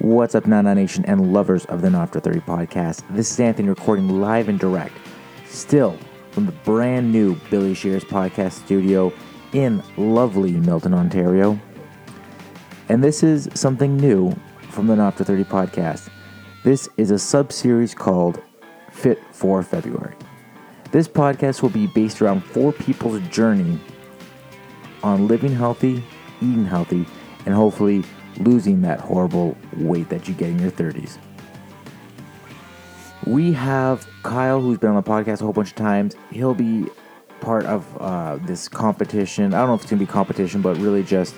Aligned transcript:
What's 0.00 0.36
up, 0.36 0.46
Nana 0.46 0.76
Nation 0.76 1.04
and 1.06 1.32
lovers 1.32 1.64
of 1.64 1.82
the 1.82 1.90
Not 1.90 2.02
After 2.02 2.20
30 2.20 2.38
podcast? 2.42 3.02
This 3.10 3.32
is 3.32 3.40
Anthony 3.40 3.68
recording 3.68 4.20
live 4.20 4.48
and 4.48 4.56
direct, 4.56 4.96
still 5.44 5.98
from 6.30 6.46
the 6.46 6.52
brand 6.52 7.10
new 7.10 7.34
Billy 7.50 7.74
Shears 7.74 8.04
podcast 8.04 8.52
studio 8.52 9.12
in 9.54 9.82
lovely 9.96 10.52
Milton, 10.52 10.94
Ontario. 10.94 11.58
And 12.88 13.02
this 13.02 13.24
is 13.24 13.48
something 13.54 13.96
new 13.96 14.32
from 14.70 14.86
the 14.86 14.94
Not 14.94 15.14
After 15.14 15.24
30 15.24 15.42
podcast. 15.42 16.08
This 16.62 16.88
is 16.96 17.10
a 17.10 17.18
sub 17.18 17.50
series 17.52 17.92
called 17.92 18.40
Fit 18.92 19.20
for 19.32 19.64
February. 19.64 20.14
This 20.92 21.08
podcast 21.08 21.60
will 21.60 21.70
be 21.70 21.88
based 21.88 22.22
around 22.22 22.44
four 22.44 22.72
people's 22.72 23.20
journey 23.30 23.80
on 25.02 25.26
living 25.26 25.56
healthy, 25.56 26.04
eating 26.40 26.66
healthy, 26.66 27.04
and 27.46 27.54
hopefully 27.56 28.04
losing 28.38 28.82
that 28.82 29.00
horrible 29.00 29.56
weight 29.76 30.08
that 30.08 30.28
you 30.28 30.34
get 30.34 30.50
in 30.50 30.58
your 30.58 30.70
30s. 30.70 31.18
We 33.26 33.52
have 33.52 34.06
Kyle, 34.22 34.60
who's 34.60 34.78
been 34.78 34.90
on 34.90 34.96
the 34.96 35.02
podcast 35.02 35.40
a 35.40 35.44
whole 35.44 35.52
bunch 35.52 35.70
of 35.70 35.76
times. 35.76 36.14
He'll 36.30 36.54
be 36.54 36.86
part 37.40 37.66
of 37.66 37.84
uh, 38.00 38.36
this 38.42 38.68
competition. 38.68 39.54
I 39.54 39.58
don't 39.58 39.68
know 39.68 39.74
if 39.74 39.82
it's 39.82 39.90
going 39.90 39.98
to 39.98 40.06
be 40.06 40.10
competition, 40.10 40.62
but 40.62 40.76
really 40.78 41.02
just 41.02 41.34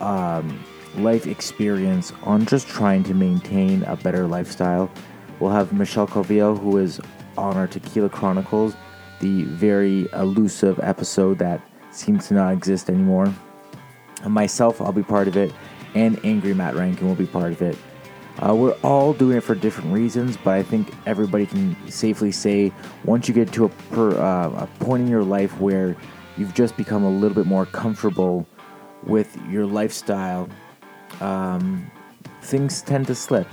um, 0.00 0.64
life 0.96 1.26
experience 1.26 2.12
on 2.22 2.46
just 2.46 2.66
trying 2.66 3.04
to 3.04 3.14
maintain 3.14 3.82
a 3.84 3.96
better 3.96 4.26
lifestyle. 4.26 4.90
We'll 5.38 5.50
have 5.50 5.72
Michelle 5.72 6.06
Calvillo, 6.06 6.58
who 6.58 6.78
is 6.78 7.00
on 7.36 7.56
our 7.56 7.66
Tequila 7.66 8.08
Chronicles, 8.08 8.74
the 9.20 9.44
very 9.44 10.08
elusive 10.14 10.80
episode 10.82 11.38
that 11.38 11.60
seems 11.90 12.28
to 12.28 12.34
not 12.34 12.52
exist 12.52 12.88
anymore. 12.88 13.32
And 14.22 14.32
myself, 14.32 14.80
I'll 14.80 14.92
be 14.92 15.02
part 15.02 15.28
of 15.28 15.36
it 15.36 15.52
and 15.96 16.22
Angry 16.24 16.52
Matt 16.52 16.74
Rankin 16.74 17.08
will 17.08 17.14
be 17.14 17.26
part 17.26 17.52
of 17.52 17.62
it. 17.62 17.76
Uh, 18.38 18.54
we're 18.54 18.76
all 18.82 19.14
doing 19.14 19.38
it 19.38 19.40
for 19.40 19.54
different 19.54 19.90
reasons, 19.90 20.36
but 20.36 20.52
I 20.52 20.62
think 20.62 20.92
everybody 21.06 21.46
can 21.46 21.74
safely 21.90 22.30
say 22.30 22.70
once 23.04 23.28
you 23.28 23.32
get 23.32 23.50
to 23.54 23.64
a, 23.64 23.68
per, 23.70 24.10
uh, 24.10 24.64
a 24.64 24.66
point 24.78 25.04
in 25.04 25.08
your 25.08 25.24
life 25.24 25.58
where 25.58 25.96
you've 26.36 26.52
just 26.52 26.76
become 26.76 27.02
a 27.02 27.10
little 27.10 27.34
bit 27.34 27.46
more 27.46 27.64
comfortable 27.64 28.46
with 29.04 29.38
your 29.48 29.64
lifestyle, 29.64 30.50
um, 31.20 31.90
things 32.42 32.82
tend 32.82 33.06
to 33.06 33.14
slip. 33.14 33.48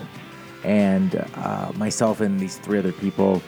And 0.66 1.26
uh, 1.36 1.72
myself 1.76 2.20
and 2.20 2.38
these 2.38 2.58
three 2.58 2.78
other 2.78 2.92
people 2.92 3.42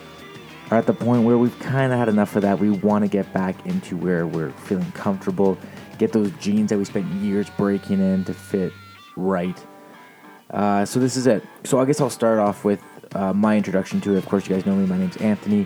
are 0.71 0.77
at 0.77 0.85
the 0.85 0.93
point 0.93 1.23
where 1.23 1.37
we've 1.37 1.57
kind 1.59 1.91
of 1.91 1.99
had 1.99 2.07
enough 2.07 2.37
of 2.37 2.43
that. 2.43 2.59
We 2.59 2.69
want 2.69 3.03
to 3.03 3.09
get 3.09 3.33
back 3.33 3.65
into 3.65 3.97
where 3.97 4.25
we're 4.25 4.51
feeling 4.51 4.89
comfortable, 4.93 5.57
get 5.97 6.13
those 6.13 6.31
jeans 6.39 6.69
that 6.69 6.77
we 6.77 6.85
spent 6.85 7.07
years 7.15 7.49
breaking 7.57 7.99
in 7.99 8.23
to 8.23 8.33
fit 8.33 8.71
right. 9.15 9.57
Uh, 10.51 10.85
so 10.85 10.99
this 10.99 11.17
is 11.17 11.27
it. 11.27 11.43
So 11.63 11.79
I 11.79 11.85
guess 11.85 11.99
I'll 11.99 12.09
start 12.09 12.39
off 12.39 12.63
with 12.63 12.81
uh, 13.13 13.33
my 13.33 13.57
introduction 13.57 14.01
to 14.01 14.15
it. 14.15 14.17
Of 14.17 14.25
course, 14.25 14.47
you 14.47 14.55
guys 14.55 14.65
know 14.65 14.75
me. 14.75 14.85
My 14.85 14.97
name's 14.97 15.17
Anthony, 15.17 15.65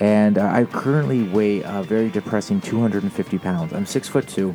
and 0.00 0.38
uh, 0.38 0.46
I 0.46 0.64
currently 0.64 1.24
weigh 1.24 1.62
a 1.62 1.82
very 1.82 2.10
depressing 2.10 2.60
250 2.60 3.38
pounds. 3.38 3.72
I'm 3.72 3.86
six 3.86 4.08
foot 4.08 4.28
two, 4.28 4.54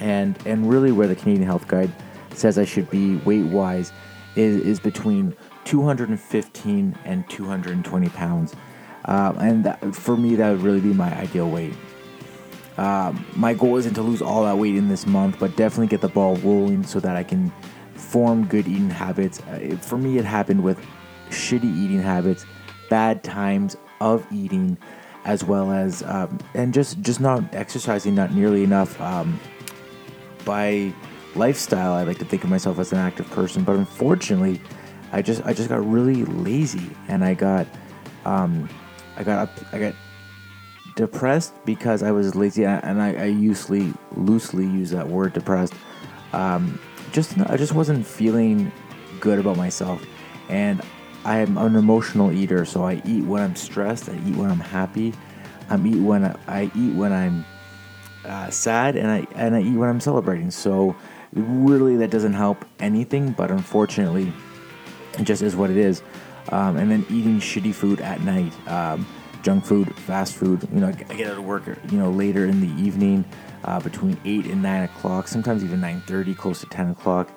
and 0.00 0.38
and 0.46 0.68
really 0.68 0.92
where 0.92 1.06
the 1.06 1.16
Canadian 1.16 1.46
Health 1.46 1.68
Guide 1.68 1.92
says 2.34 2.58
I 2.58 2.64
should 2.64 2.90
be 2.90 3.16
weight 3.18 3.46
wise 3.46 3.92
is 4.36 4.62
is 4.62 4.80
between 4.80 5.36
215 5.64 6.98
and 7.04 7.28
220 7.28 8.08
pounds, 8.10 8.54
uh, 9.04 9.34
and 9.38 9.64
that, 9.64 9.94
for 9.94 10.16
me 10.16 10.34
that 10.36 10.50
would 10.50 10.62
really 10.62 10.80
be 10.80 10.94
my 10.94 11.14
ideal 11.18 11.50
weight. 11.50 11.74
Um, 12.76 13.24
my 13.36 13.54
goal 13.54 13.76
isn't 13.76 13.94
to 13.94 14.02
lose 14.02 14.20
all 14.20 14.44
that 14.44 14.58
weight 14.58 14.74
in 14.74 14.88
this 14.88 15.06
month, 15.06 15.38
but 15.38 15.56
definitely 15.56 15.86
get 15.86 16.00
the 16.00 16.08
ball 16.08 16.36
rolling 16.36 16.82
so 16.84 17.00
that 17.00 17.16
I 17.16 17.22
can 17.22 17.52
form 17.94 18.46
good 18.46 18.66
eating 18.66 18.90
habits. 18.90 19.40
Uh, 19.40 19.76
for 19.80 19.96
me, 19.96 20.18
it 20.18 20.24
happened 20.24 20.62
with 20.62 20.78
shitty 21.30 21.64
eating 21.76 22.00
habits, 22.00 22.44
bad 22.90 23.22
times 23.22 23.76
of 24.00 24.26
eating, 24.32 24.76
as 25.24 25.44
well 25.44 25.70
as 25.70 26.02
um, 26.02 26.38
and 26.54 26.74
just 26.74 27.00
just 27.00 27.20
not 27.20 27.54
exercising 27.54 28.14
not 28.14 28.32
nearly 28.32 28.64
enough. 28.64 29.00
Um, 29.00 29.38
by 30.44 30.92
lifestyle, 31.34 31.92
I 31.92 32.02
like 32.02 32.18
to 32.18 32.24
think 32.24 32.44
of 32.44 32.50
myself 32.50 32.78
as 32.78 32.92
an 32.92 32.98
active 32.98 33.30
person, 33.30 33.64
but 33.64 33.76
unfortunately, 33.76 34.60
I 35.12 35.22
just 35.22 35.44
I 35.44 35.52
just 35.52 35.68
got 35.68 35.86
really 35.88 36.24
lazy 36.24 36.90
and 37.08 37.24
I 37.24 37.34
got 37.34 37.66
um, 38.24 38.68
I 39.16 39.22
got 39.22 39.38
up, 39.38 39.50
I 39.72 39.78
got 39.78 39.94
depressed 40.96 41.52
because 41.64 42.02
I 42.02 42.12
was 42.12 42.34
lazy, 42.34 42.64
and 42.64 43.02
I, 43.02 43.14
I 43.14 43.24
usually 43.24 43.92
loosely 44.16 44.64
use 44.64 44.90
that 44.90 45.08
word 45.08 45.32
depressed. 45.32 45.74
Um, 46.32 46.80
just 47.12 47.38
I 47.38 47.56
just 47.56 47.74
wasn't 47.74 48.06
feeling 48.06 48.72
good 49.20 49.38
about 49.38 49.56
myself, 49.56 50.04
and 50.48 50.82
I 51.24 51.38
am 51.38 51.56
an 51.56 51.76
emotional 51.76 52.32
eater, 52.32 52.64
so 52.64 52.84
I 52.84 53.00
eat 53.04 53.24
when 53.24 53.42
I'm 53.42 53.56
stressed. 53.56 54.08
I 54.08 54.14
eat 54.26 54.36
when 54.36 54.50
I'm 54.50 54.60
happy. 54.60 55.14
I 55.70 55.76
eat 55.78 55.96
when 55.96 56.24
I, 56.24 56.36
I 56.46 56.70
eat 56.74 56.94
when 56.94 57.12
I'm 57.12 57.44
uh, 58.24 58.50
sad, 58.50 58.96
and 58.96 59.10
I 59.10 59.26
and 59.34 59.54
I 59.54 59.62
eat 59.62 59.76
when 59.76 59.88
I'm 59.88 60.00
celebrating. 60.00 60.50
So 60.50 60.94
really, 61.32 61.96
that 61.96 62.10
doesn't 62.10 62.34
help 62.34 62.64
anything. 62.78 63.32
But 63.32 63.50
unfortunately, 63.50 64.32
it 65.18 65.24
just 65.24 65.42
is 65.42 65.56
what 65.56 65.70
it 65.70 65.76
is. 65.76 66.02
Um, 66.50 66.76
and 66.76 66.90
then 66.90 67.06
eating 67.08 67.40
shitty 67.40 67.74
food 67.74 68.00
at 68.00 68.20
night. 68.20 68.52
Um, 68.68 69.06
junk 69.44 69.64
food, 69.64 69.94
fast 69.94 70.34
food. 70.34 70.66
You 70.72 70.80
know, 70.80 70.88
I 70.88 70.92
get 70.92 71.30
out 71.30 71.38
of 71.38 71.44
work, 71.44 71.66
you 71.66 71.98
know, 71.98 72.10
later 72.10 72.46
in 72.46 72.60
the 72.60 72.82
evening, 72.82 73.24
uh, 73.62 73.78
between 73.78 74.18
eight 74.24 74.46
and 74.46 74.62
nine 74.62 74.82
o'clock. 74.84 75.28
Sometimes 75.28 75.62
even 75.62 75.80
nine 75.80 76.00
thirty, 76.06 76.34
close 76.34 76.60
to 76.60 76.66
ten 76.66 76.88
o'clock. 76.90 77.30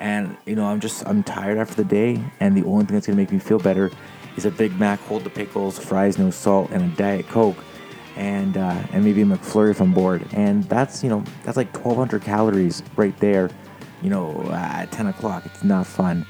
And 0.00 0.36
you 0.46 0.54
know, 0.54 0.64
I'm 0.64 0.80
just 0.80 1.06
I'm 1.06 1.22
tired 1.22 1.58
after 1.58 1.74
the 1.74 1.84
day, 1.84 2.22
and 2.40 2.56
the 2.56 2.64
only 2.64 2.86
thing 2.86 2.94
that's 2.94 3.06
gonna 3.06 3.16
make 3.16 3.32
me 3.32 3.40
feel 3.40 3.58
better 3.58 3.90
is 4.36 4.46
a 4.46 4.50
Big 4.50 4.78
Mac, 4.78 5.00
hold 5.00 5.24
the 5.24 5.30
pickles, 5.30 5.78
fries, 5.78 6.16
no 6.16 6.30
salt, 6.30 6.70
and 6.70 6.92
a 6.92 6.96
Diet 6.96 7.26
Coke, 7.26 7.56
and 8.16 8.56
uh, 8.56 8.80
and 8.92 9.04
maybe 9.04 9.22
a 9.22 9.24
McFlurry 9.24 9.72
if 9.72 9.80
I'm 9.80 9.92
bored. 9.92 10.24
And 10.32 10.62
that's 10.64 11.02
you 11.02 11.10
know 11.10 11.24
that's 11.44 11.56
like 11.56 11.74
1,200 11.74 12.22
calories 12.22 12.82
right 12.96 13.16
there. 13.18 13.50
You 14.00 14.10
know, 14.10 14.48
at 14.52 14.92
10 14.92 15.08
o'clock, 15.08 15.44
it's 15.44 15.64
not 15.64 15.84
fun. 15.84 16.24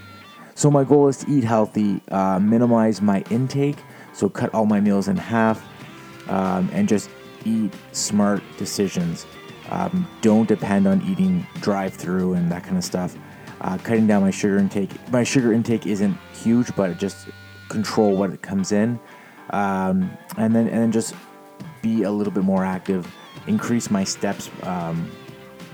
So 0.54 0.70
my 0.70 0.84
goal 0.84 1.08
is 1.08 1.18
to 1.18 1.30
eat 1.30 1.44
healthy, 1.44 2.00
uh, 2.10 2.38
minimize 2.40 3.02
my 3.02 3.22
intake, 3.30 3.76
so 4.18 4.28
cut 4.28 4.52
all 4.52 4.66
my 4.66 4.80
meals 4.80 5.06
in 5.06 5.16
half 5.16 5.64
um, 6.28 6.68
and 6.72 6.88
just 6.88 7.08
eat 7.44 7.72
smart 7.92 8.42
decisions. 8.56 9.26
Um, 9.70 10.08
don't 10.22 10.48
depend 10.48 10.88
on 10.88 11.02
eating 11.02 11.46
drive 11.60 11.94
through 11.94 12.34
and 12.34 12.50
that 12.50 12.64
kind 12.64 12.76
of 12.76 12.82
stuff. 12.82 13.16
Uh, 13.60 13.78
cutting 13.78 14.08
down 14.08 14.22
my 14.22 14.32
sugar 14.32 14.58
intake. 14.58 14.90
My 15.12 15.22
sugar 15.22 15.52
intake 15.52 15.86
isn't 15.86 16.16
huge, 16.32 16.74
but 16.74 16.98
just 16.98 17.28
control 17.68 18.16
what 18.16 18.30
it 18.30 18.42
comes 18.42 18.72
in, 18.72 18.98
um, 19.50 20.10
and 20.36 20.54
then 20.54 20.68
and 20.68 20.78
then 20.78 20.92
just 20.92 21.14
be 21.82 22.04
a 22.04 22.10
little 22.10 22.32
bit 22.32 22.44
more 22.44 22.64
active. 22.64 23.12
Increase 23.46 23.90
my 23.90 24.04
steps. 24.04 24.48
Um, 24.62 25.10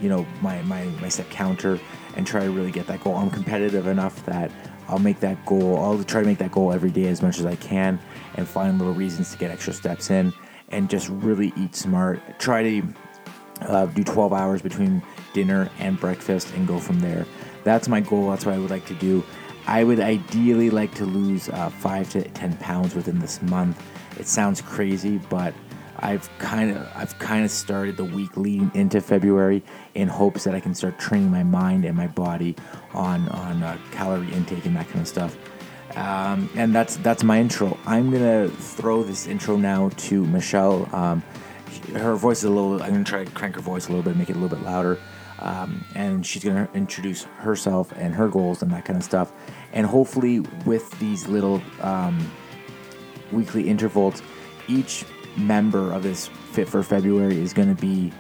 you 0.01 0.09
know 0.09 0.27
my, 0.41 0.61
my 0.63 0.85
my 1.01 1.09
step 1.09 1.29
counter 1.31 1.79
and 2.17 2.27
try 2.27 2.45
to 2.45 2.51
really 2.51 2.71
get 2.71 2.87
that 2.87 3.03
goal. 3.05 3.17
I'm 3.17 3.31
competitive 3.31 3.87
enough 3.87 4.25
that 4.27 4.51
I'll 4.89 4.99
make 4.99 5.21
that 5.21 5.45
goal. 5.47 5.79
I'll 5.79 6.03
try 6.05 6.21
to 6.21 6.27
make 6.27 6.39
that 6.39 6.53
goal 6.53 6.73
every 6.73 6.91
day 6.91 7.07
as 7.07 7.23
much 7.23 7.39
as 7.39 7.47
I 7.47 7.57
can 7.57 7.99
and 8.35 8.47
find 8.47 8.79
little 8.79 8.95
reasons 8.95 9.33
to 9.33 9.39
get 9.39 9.51
extra 9.51 9.73
steps 9.73 10.11
in 10.11 10.33
and 10.69 10.91
just 10.91 11.09
really 11.09 11.53
eat 11.57 11.75
smart. 11.75 12.21
Try 12.39 12.63
to 12.63 12.95
uh, 13.63 13.87
do 13.87 14.05
12 14.05 14.33
hours 14.33 14.63
between 14.63 15.03
dinner 15.33 15.71
and 15.79 15.99
breakfast 15.99 16.53
and 16.55 16.67
go 16.67 16.79
from 16.79 17.01
there. 17.01 17.27
That's 17.65 17.89
my 17.89 18.01
goal. 18.01 18.31
That's 18.31 18.45
what 18.45 18.55
I 18.55 18.59
would 18.59 18.71
like 18.71 18.87
to 18.87 18.95
do. 18.95 19.25
I 19.67 19.85
would 19.85 20.01
ideally 20.01 20.71
like 20.71 20.95
to 20.97 21.07
lose 21.07 21.49
uh, 21.49 21.71
five 21.71 22.11
to 22.11 22.23
10 22.23 22.57
pounds 22.59 22.95
within 22.95 23.19
this 23.19 23.41
month. 23.43 23.83
It 24.19 24.27
sounds 24.27 24.61
crazy, 24.61 25.19
but 25.31 25.55
I've 26.05 26.29
kind 26.39 26.71
of 26.71 26.87
I've 26.95 27.19
kind 27.19 27.47
of 27.47 27.51
started 27.51 27.97
the 27.97 28.05
week 28.05 28.37
leading 28.37 28.71
into 28.75 29.01
February 29.01 29.63
in 29.95 30.07
hopes 30.07 30.45
that 30.45 30.55
I 30.55 30.61
can 30.61 30.75
start 30.75 30.99
training 30.99 31.31
my 31.31 31.43
mind 31.43 31.87
and 31.87 31.97
my 31.97 32.09
body 32.09 32.55
on 32.93 33.27
on 33.31 33.63
uh, 33.63 33.79
calorie 33.91 34.31
intake 34.33 34.67
and 34.67 34.77
that 34.77 34.87
kind 34.89 35.01
of 35.01 35.09
stuff. 35.09 35.35
Um, 35.97 36.51
and 36.57 36.75
that's 36.75 36.97
that's 36.99 37.25
my 37.25 37.41
intro. 37.41 37.79
I'm 37.87 38.11
gonna 38.11 38.51
throw 38.51 39.03
this 39.03 39.27
intro 39.27 39.57
now 39.57 39.89
to 39.97 40.27
Michelle. 40.27 40.95
Um, 40.95 41.23
her 41.95 42.17
voice 42.17 42.39
is 42.39 42.45
a 42.45 42.51
little. 42.51 42.83
I'm 42.83 42.93
gonna 42.93 43.05
try 43.05 43.25
to 43.25 43.31
crank 43.31 43.55
her 43.55 43.63
voice 43.63 43.87
a 43.87 43.89
little 43.89 44.05
bit, 44.05 44.15
make 44.15 44.29
it 44.29 44.37
a 44.37 44.39
little 44.39 44.55
bit 44.55 44.63
louder, 44.63 44.99
um, 45.39 45.83
and 45.95 46.27
she's 46.27 46.45
gonna 46.45 46.69
introduce 46.75 47.23
herself 47.39 47.93
and 47.97 48.15
her 48.15 48.29
goals 48.29 48.61
and 48.61 48.71
that 48.73 48.85
kind 48.85 48.99
of 48.99 49.05
stuff. 49.05 49.33
And 49.73 49.87
hopefully, 49.87 50.41
with 50.67 50.91
these 50.99 51.27
little 51.29 51.63
um, 51.81 52.31
weekly 53.33 53.67
intervals, 53.71 54.23
each 54.69 55.07
member 55.37 55.93
of 55.93 56.03
this 56.03 56.29
Fit 56.53 56.69
for 56.69 56.83
February 56.83 57.41
is 57.41 57.53
going 57.53 57.75
to 57.75 57.81
be 57.81 58.13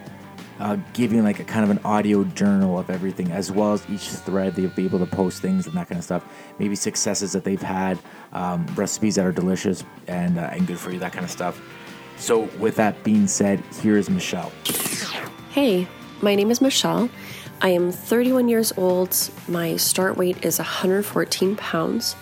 uh, 0.60 0.76
giving 0.92 1.22
like 1.22 1.40
a 1.40 1.44
kind 1.44 1.64
of 1.64 1.70
an 1.70 1.78
audio 1.84 2.24
journal 2.24 2.78
of 2.78 2.90
everything, 2.90 3.30
as 3.30 3.50
well 3.50 3.72
as 3.72 3.84
each 3.88 4.08
thread 4.08 4.54
they'll 4.54 4.70
be 4.70 4.84
able 4.84 4.98
to 4.98 5.06
post 5.06 5.42
things 5.42 5.66
and 5.66 5.74
that 5.76 5.88
kind 5.88 5.98
of 5.98 6.04
stuff. 6.04 6.24
Maybe 6.58 6.74
successes 6.74 7.32
that 7.32 7.44
they've 7.44 7.60
had, 7.60 7.98
um, 8.32 8.66
recipes 8.74 9.16
that 9.16 9.26
are 9.26 9.32
delicious 9.32 9.84
and 10.06 10.38
uh, 10.38 10.50
and 10.52 10.66
good 10.66 10.78
for 10.78 10.90
you, 10.90 10.98
that 11.00 11.12
kind 11.12 11.24
of 11.24 11.30
stuff. 11.30 11.60
So, 12.16 12.42
with 12.58 12.76
that 12.76 13.02
being 13.02 13.26
said, 13.26 13.62
here 13.82 13.96
is 13.96 14.08
Michelle. 14.08 14.52
Hey, 15.50 15.88
my 16.22 16.34
name 16.34 16.50
is 16.50 16.60
Michelle. 16.60 17.08
I 17.60 17.68
am 17.70 17.90
31 17.90 18.48
years 18.48 18.72
old. 18.76 19.16
My 19.48 19.76
start 19.76 20.16
weight 20.16 20.44
is 20.44 20.58
114 20.58 21.56
pounds. 21.56 22.14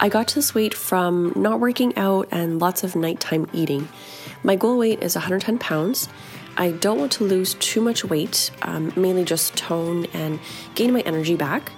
I 0.00 0.08
got 0.08 0.28
to 0.28 0.34
this 0.36 0.54
weight 0.54 0.74
from 0.74 1.32
not 1.34 1.60
working 1.60 1.96
out 1.96 2.28
and 2.30 2.60
lots 2.60 2.84
of 2.84 2.94
nighttime 2.94 3.48
eating. 3.52 3.88
My 4.42 4.56
goal 4.56 4.78
weight 4.78 5.02
is 5.02 5.14
110 5.14 5.58
pounds. 5.58 6.08
I 6.56 6.72
don't 6.72 6.98
want 6.98 7.12
to 7.12 7.24
lose 7.24 7.54
too 7.54 7.80
much 7.80 8.04
weight, 8.04 8.50
um, 8.62 8.92
mainly 8.96 9.24
just 9.24 9.56
tone 9.56 10.06
and 10.12 10.40
gain 10.74 10.92
my 10.92 11.00
energy 11.00 11.36
back. 11.36 11.72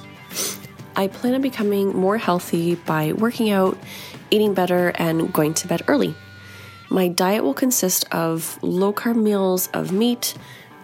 I 0.97 1.09
plan 1.09 1.35
on 1.35 1.43
becoming 1.43 1.97
more 1.97 2.19
healthy 2.19 2.75
by 2.75 3.13
working 3.13 3.51
out, 3.51 3.79
eating 4.31 4.55
better, 4.55 4.93
and 4.97 5.33
going 5.33 5.55
to 5.55 5.69
bed 5.69 5.83
early. 5.89 6.15
My 6.91 7.09
diet 7.09 7.45
will 7.45 7.55
consist 7.55 8.05
of 8.13 8.59
low 8.63 8.93
carb 8.93 9.17
meals 9.17 9.69
of 9.73 9.93
meat, 9.93 10.35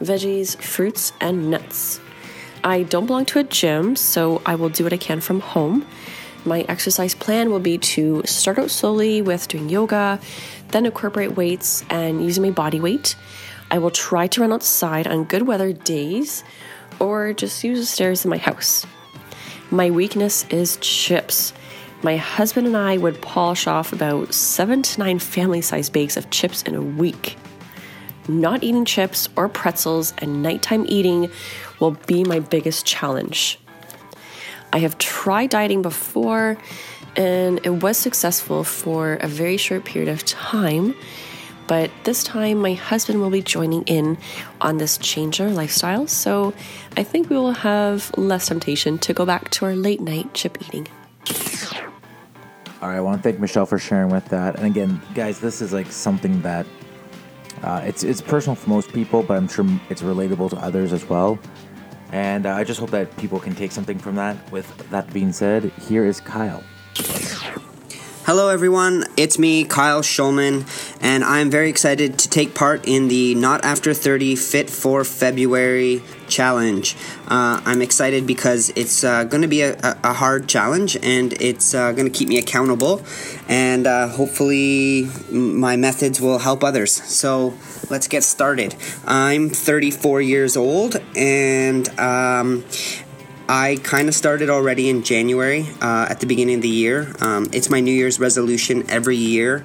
veggies, 0.00 0.56
fruits, 0.62 1.12
and 1.20 1.50
nuts. 1.50 2.00
I 2.64 2.84
don't 2.84 3.06
belong 3.06 3.26
to 3.26 3.38
a 3.40 3.44
gym, 3.44 3.96
so 3.96 4.40
I 4.46 4.55
will 4.55 4.69
do 4.69 4.84
what 4.84 4.93
I 4.93 4.96
can 4.96 5.20
from 5.20 5.40
home. 5.40 5.87
My 6.46 6.60
exercise 6.69 7.12
plan 7.12 7.50
will 7.50 7.58
be 7.58 7.76
to 7.78 8.22
start 8.25 8.60
out 8.60 8.70
slowly 8.70 9.20
with 9.20 9.48
doing 9.48 9.69
yoga, 9.69 10.20
then 10.69 10.87
incorporate 10.87 11.37
weights 11.37 11.84
and 11.90 12.22
using 12.22 12.44
my 12.44 12.50
body 12.50 12.78
weight. 12.78 13.16
I 13.69 13.78
will 13.78 13.90
try 13.90 14.28
to 14.28 14.40
run 14.40 14.52
outside 14.52 15.08
on 15.08 15.25
good 15.25 15.43
weather 15.43 15.72
days 15.72 16.44
or 17.00 17.32
just 17.32 17.64
use 17.64 17.81
the 17.81 17.87
stairs 17.87 18.25
in 18.25 18.31
my 18.31 18.37
house. 18.37 18.87
My 19.72 19.90
weakness 19.90 20.46
is 20.48 20.78
chips. 20.81 21.52
My 22.02 22.16
husband 22.16 22.69
and 22.69 22.76
I 22.76 22.96
would 22.96 23.20
polish 23.20 23.66
off 23.66 23.92
about 23.92 24.32
seven 24.32 24.82
to 24.82 25.00
nine 25.00 25.19
family 25.19 25.62
sized 25.62 25.92
bags 25.92 26.16
of 26.16 26.31
chips 26.31 26.62
in 26.62 26.76
a 26.76 26.81
week. 26.81 27.37
Not 28.28 28.62
eating 28.62 28.84
chips 28.84 29.28
or 29.37 29.49
pretzels 29.49 30.14
and 30.19 30.44
nighttime 30.44 30.87
eating 30.88 31.28
will 31.81 31.96
be 32.06 32.22
my 32.22 32.38
biggest 32.38 32.87
challenge. 32.87 33.58
I 34.72 34.78
have 34.78 34.98
tried 34.98 35.50
dieting 35.50 35.82
before 35.82 36.58
and 37.16 37.60
it 37.64 37.82
was 37.82 37.96
successful 37.96 38.62
for 38.64 39.14
a 39.14 39.28
very 39.28 39.56
short 39.56 39.84
period 39.84 40.10
of 40.10 40.24
time. 40.24 40.94
But 41.66 41.90
this 42.04 42.22
time, 42.22 42.58
my 42.58 42.74
husband 42.74 43.20
will 43.20 43.30
be 43.30 43.42
joining 43.42 43.82
in 43.84 44.18
on 44.60 44.78
this 44.78 44.98
change 44.98 45.40
our 45.40 45.48
lifestyle, 45.50 46.06
so 46.06 46.54
I 46.96 47.02
think 47.02 47.28
we 47.28 47.36
will 47.36 47.52
have 47.52 48.16
less 48.16 48.46
temptation 48.46 48.98
to 48.98 49.12
go 49.12 49.26
back 49.26 49.50
to 49.50 49.64
our 49.64 49.74
late 49.74 50.00
night 50.00 50.32
chip 50.32 50.58
eating. 50.68 50.86
All 52.80 52.90
right, 52.90 52.98
I 52.98 53.00
want 53.00 53.20
to 53.20 53.22
thank 53.22 53.40
Michelle 53.40 53.66
for 53.66 53.80
sharing 53.80 54.10
with 54.10 54.26
that. 54.26 54.56
And 54.56 54.66
again, 54.66 55.02
guys, 55.14 55.40
this 55.40 55.60
is 55.60 55.72
like 55.72 55.90
something 55.90 56.40
that 56.42 56.66
uh, 57.64 57.82
it's 57.84 58.04
it's 58.04 58.20
personal 58.20 58.54
for 58.54 58.70
most 58.70 58.92
people, 58.92 59.24
but 59.24 59.36
I'm 59.36 59.48
sure 59.48 59.66
it's 59.90 60.02
relatable 60.02 60.50
to 60.50 60.56
others 60.58 60.92
as 60.92 61.08
well. 61.08 61.36
And 62.12 62.47
uh, 62.47 62.55
I 62.55 62.64
just 62.64 62.81
hope 62.81 62.91
that 62.91 63.17
people 63.17 63.41
can 63.41 63.55
take 63.55 63.73
something 63.73 63.99
from 63.99 64.14
that. 64.17 64.37
With 64.53 64.67
that 64.91 65.12
being 65.12 65.32
said, 65.32 65.64
here 65.88 66.05
is 66.05 66.20
Kyle. 66.20 66.62
Hello, 68.26 68.49
everyone. 68.49 69.05
It's 69.17 69.38
me, 69.38 69.64
Kyle 69.64 70.03
Schulman, 70.03 70.67
and 71.00 71.23
I'm 71.23 71.49
very 71.49 71.70
excited 71.70 72.19
to 72.19 72.29
take 72.29 72.56
part 72.56 72.85
in 72.88 73.06
the 73.06 73.37
Not 73.37 73.64
After 73.64 73.94
30 73.94 74.35
Fit 74.35 74.69
for 74.69 75.05
February 75.05 76.03
challenge. 76.37 76.97
Uh, 77.29 77.61
I'm 77.65 77.81
excited 77.81 78.27
because 78.27 78.71
it's 78.77 79.03
uh, 79.03 79.25
going 79.25 79.43
to 79.43 79.49
be 79.49 79.62
a, 79.62 79.77
a, 80.05 80.12
hard 80.12 80.49
challenge 80.49 80.97
and 81.03 81.33
it's 81.41 81.75
uh, 81.75 81.93
going 81.93 82.11
to 82.11 82.17
keep 82.19 82.29
me 82.29 82.38
accountable, 82.38 83.03
and 83.49 83.87
uh, 83.87 84.09
hopefully, 84.09 85.09
my 85.31 85.77
methods 85.77 86.21
will 86.21 86.38
help 86.38 86.62
others. 86.62 86.93
So, 86.93 87.55
let's 87.91 88.09
get 88.09 88.23
started. 88.23 88.75
I'm 89.06 89.49
34 89.49 90.21
years 90.21 90.56
old, 90.56 90.97
and 91.17 91.88
um, 91.99 92.65
I 93.49 93.79
kind 93.83 94.09
of 94.09 94.15
started 94.15 94.50
already 94.50 94.88
in 94.88 95.03
January 95.03 95.67
uh, 95.81 96.06
at 96.11 96.21
the 96.21 96.27
beginning 96.27 96.56
of 96.56 96.62
the 96.62 96.69
year. 96.69 97.15
Um, 97.21 97.49
it's 97.53 97.71
my 97.71 97.81
New 97.81 97.93
Year's 97.93 98.19
resolution 98.21 98.85
every 98.91 99.17
year 99.17 99.65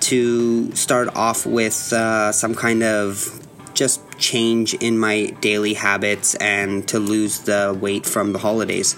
to 0.00 0.74
start 0.74 1.14
off 1.16 1.46
with 1.46 1.92
uh, 1.92 2.32
some 2.32 2.54
kind 2.54 2.82
of 2.82 3.41
just 3.82 4.00
change 4.16 4.74
in 4.74 4.96
my 4.96 5.26
daily 5.40 5.74
habits 5.74 6.36
and 6.36 6.86
to 6.86 7.00
lose 7.00 7.40
the 7.40 7.76
weight 7.80 8.06
from 8.06 8.32
the 8.32 8.38
holidays. 8.38 8.94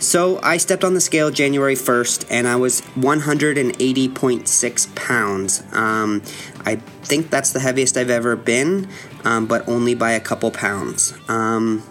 So 0.00 0.40
I 0.42 0.56
stepped 0.56 0.82
on 0.82 0.94
the 0.94 1.00
scale 1.00 1.30
January 1.30 1.76
1st 1.76 2.26
and 2.28 2.48
I 2.48 2.56
was 2.56 2.80
180.6 2.98 4.94
pounds. 4.96 5.62
Um, 5.70 6.20
I 6.66 6.82
think 7.04 7.30
that's 7.30 7.52
the 7.52 7.60
heaviest 7.60 7.96
I've 7.96 8.10
ever 8.10 8.34
been, 8.34 8.88
um, 9.22 9.46
but 9.46 9.68
only 9.68 9.94
by 9.94 10.10
a 10.10 10.20
couple 10.20 10.50
pounds. 10.50 11.14
Um, 11.28 11.84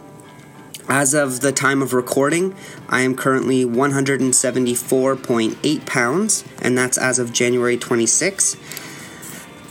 as 0.90 1.14
of 1.14 1.40
the 1.40 1.54
time 1.54 1.82
of 1.82 1.94
recording, 1.94 2.54
I 2.90 3.04
am 3.04 3.16
currently 3.16 3.64
174.8 3.64 5.86
pounds, 5.86 6.44
and 6.62 6.78
that's 6.78 6.98
as 6.98 7.20
of 7.20 7.32
January 7.32 7.78
26. 7.78 8.58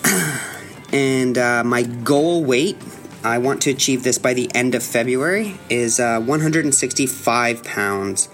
and 0.93 1.37
uh, 1.39 1.65
my 1.65 1.83
goal 1.83 2.45
weight, 2.45 2.77
I 3.23 3.39
want 3.39 3.63
to 3.63 3.71
achieve 3.71 4.03
this 4.03 4.19
by 4.19 4.35
the 4.35 4.51
end 4.55 4.75
of 4.75 4.83
February, 4.83 5.59
is 5.69 6.01
uh, 6.01 6.21
165 6.21 7.65
pounds. 7.65 8.29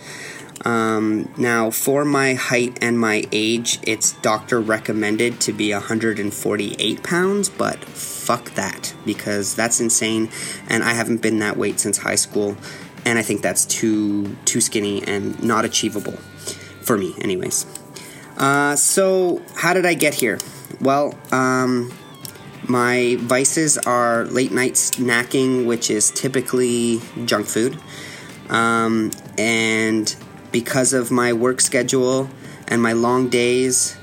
Um, 0.64 1.32
now, 1.36 1.70
for 1.70 2.04
my 2.04 2.34
height 2.34 2.78
and 2.80 2.98
my 2.98 3.24
age, 3.30 3.78
it's 3.82 4.12
doctor 4.14 4.60
recommended 4.60 5.40
to 5.42 5.52
be 5.52 5.72
148 5.72 7.02
pounds, 7.02 7.48
but 7.48 7.84
fuck 7.84 8.50
that 8.54 8.94
because 9.04 9.54
that's 9.54 9.80
insane, 9.80 10.30
and 10.68 10.82
I 10.82 10.94
haven't 10.94 11.22
been 11.22 11.38
that 11.40 11.56
weight 11.56 11.78
since 11.78 11.98
high 11.98 12.16
school, 12.16 12.56
and 13.04 13.18
I 13.18 13.22
think 13.22 13.42
that's 13.42 13.64
too 13.64 14.36
too 14.44 14.60
skinny 14.60 15.02
and 15.04 15.40
not 15.42 15.64
achievable 15.64 16.16
for 16.82 16.96
me, 16.96 17.14
anyways. 17.20 17.66
Uh, 18.36 18.76
so, 18.76 19.42
how 19.54 19.72
did 19.72 19.86
I 19.86 19.94
get 19.94 20.14
here? 20.14 20.38
Well, 20.80 21.14
um, 21.32 21.92
my 22.68 23.16
vices 23.20 23.78
are 23.78 24.24
late 24.24 24.52
night 24.52 24.74
snacking, 24.74 25.66
which 25.66 25.90
is 25.90 26.10
typically 26.10 27.00
junk 27.24 27.46
food, 27.46 27.78
um, 28.48 29.10
and 29.38 30.14
because 30.52 30.92
of 30.92 31.10
my 31.10 31.32
work 31.32 31.60
schedule 31.60 32.28
and 32.68 32.82
my 32.82 32.92
long 32.92 33.28
days, 33.28 33.96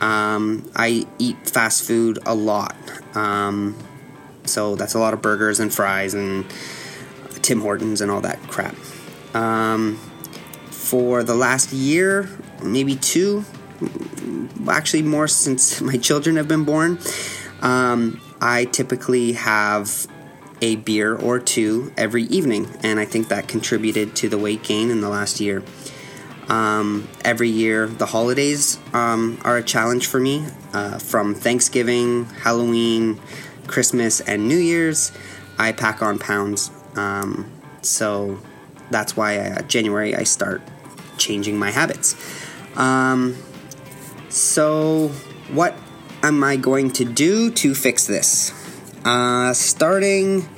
um, 0.00 0.68
I 0.74 1.06
eat 1.18 1.48
fast 1.48 1.84
food 1.84 2.18
a 2.26 2.34
lot. 2.34 2.76
Um, 3.14 3.76
so 4.44 4.74
that's 4.74 4.94
a 4.94 4.98
lot 4.98 5.14
of 5.14 5.22
burgers 5.22 5.60
and 5.60 5.72
fries 5.72 6.14
and 6.14 6.44
Tim 7.42 7.60
Hortons 7.60 8.00
and 8.00 8.10
all 8.10 8.20
that 8.22 8.40
crap. 8.48 8.74
Um, 9.34 9.96
for 10.70 11.22
the 11.22 11.34
last 11.34 11.72
year, 11.72 12.28
maybe 12.62 12.96
two, 12.96 13.44
actually 14.68 15.02
more 15.02 15.28
since 15.28 15.80
my 15.92 15.96
children 15.96 16.36
have 16.36 16.48
been 16.48 16.64
born, 16.64 16.98
um, 17.62 18.20
I 18.40 18.66
typically 18.66 19.32
have 19.32 20.06
a 20.60 20.76
beer 20.76 21.16
or 21.16 21.38
two 21.38 21.92
every 21.96 22.24
evening, 22.24 22.68
and 22.82 23.00
I 23.00 23.04
think 23.04 23.28
that 23.28 23.48
contributed 23.48 24.14
to 24.16 24.28
the 24.28 24.38
weight 24.38 24.62
gain 24.62 24.90
in 24.90 25.00
the 25.00 25.08
last 25.08 25.40
year. 25.40 25.62
Um, 26.48 27.08
every 27.24 27.48
year, 27.48 27.86
the 27.86 28.06
holidays 28.06 28.78
um, 28.92 29.40
are 29.44 29.56
a 29.56 29.62
challenge 29.62 30.06
for 30.06 30.20
me. 30.20 30.44
Uh, 30.72 30.98
from 30.98 31.34
Thanksgiving, 31.34 32.24
Halloween, 32.24 33.20
Christmas, 33.66 34.20
and 34.20 34.48
New 34.48 34.58
Year's, 34.58 35.12
I 35.58 35.72
pack 35.72 36.02
on 36.02 36.18
pounds. 36.18 36.70
Um, 36.96 37.50
so 37.82 38.38
that's 38.90 39.16
why 39.16 39.38
uh, 39.38 39.62
January 39.62 40.14
I 40.14 40.24
start 40.24 40.62
changing 41.18 41.58
my 41.58 41.70
habits. 41.70 42.16
Um, 42.76 43.36
so, 44.28 45.08
what 45.50 45.74
am 46.22 46.44
I 46.44 46.56
going 46.56 46.90
to 46.92 47.04
do 47.04 47.50
to 47.50 47.74
fix 47.74 48.06
this? 48.06 48.52
Uh, 49.04 49.52
starting 49.52 50.48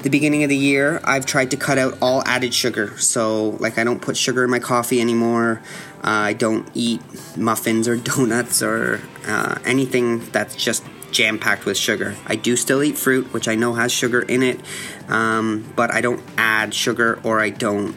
the 0.00 0.10
beginning 0.10 0.42
of 0.42 0.48
the 0.48 0.56
year, 0.56 1.00
I've 1.04 1.26
tried 1.26 1.50
to 1.52 1.56
cut 1.56 1.78
out 1.78 1.96
all 2.00 2.22
added 2.26 2.54
sugar. 2.54 2.98
So, 2.98 3.50
like, 3.60 3.78
I 3.78 3.84
don't 3.84 4.00
put 4.00 4.16
sugar 4.16 4.44
in 4.44 4.50
my 4.50 4.58
coffee 4.58 5.00
anymore. 5.00 5.62
Uh, 5.98 6.30
I 6.30 6.32
don't 6.32 6.68
eat 6.74 7.00
muffins 7.36 7.86
or 7.88 7.96
donuts 8.10 8.62
or 8.62 9.00
uh, 9.26 9.58
anything 9.64 10.20
that's 10.30 10.56
just 10.56 10.84
jam 11.10 11.38
packed 11.38 11.66
with 11.66 11.76
sugar. 11.76 12.16
I 12.26 12.36
do 12.36 12.56
still 12.56 12.82
eat 12.82 12.96
fruit, 12.96 13.32
which 13.32 13.46
I 13.46 13.54
know 13.54 13.74
has 13.74 13.92
sugar 13.92 14.22
in 14.22 14.42
it, 14.42 14.60
um, 15.08 15.70
but 15.76 15.92
I 15.92 16.00
don't 16.00 16.22
add 16.38 16.74
sugar 16.74 17.20
or 17.22 17.40
I 17.40 17.50
don't 17.50 17.96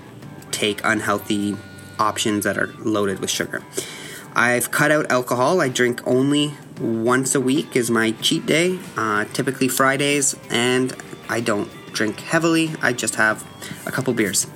take 0.51 0.81
unhealthy 0.83 1.55
options 1.97 2.43
that 2.43 2.57
are 2.57 2.67
loaded 2.79 3.19
with 3.19 3.29
sugar. 3.29 3.63
I've 4.35 4.69
cut 4.69 4.91
out 4.91 5.09
alcohol. 5.09 5.61
I 5.61 5.69
drink 5.69 6.05
only 6.05 6.55
once 6.79 7.35
a 7.35 7.41
week 7.41 7.75
is 7.75 7.89
my 7.89 8.11
cheat 8.11 8.45
day, 8.45 8.79
uh, 8.97 9.25
typically 9.33 9.67
Fridays, 9.67 10.35
and 10.49 10.95
I 11.29 11.39
don't 11.39 11.69
drink 11.93 12.19
heavily. 12.19 12.71
I 12.81 12.93
just 12.93 13.15
have 13.15 13.45
a 13.85 13.91
couple 13.91 14.13
beers 14.13 14.47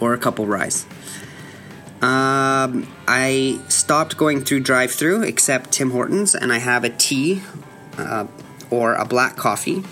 or 0.00 0.12
a 0.12 0.18
couple 0.18 0.46
ryes. 0.46 0.86
Um, 2.02 2.86
I 3.08 3.58
stopped 3.68 4.18
going 4.18 4.44
through 4.44 4.60
drive 4.60 4.92
through 4.92 5.22
except 5.22 5.72
Tim 5.72 5.90
Hortons, 5.90 6.34
and 6.34 6.52
I 6.52 6.58
have 6.58 6.84
a 6.84 6.90
tea 6.90 7.42
uh, 7.96 8.26
or 8.70 8.94
a 8.94 9.04
black 9.04 9.36
coffee. 9.36 9.82